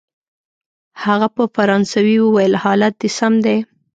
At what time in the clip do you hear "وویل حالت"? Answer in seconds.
2.21-2.93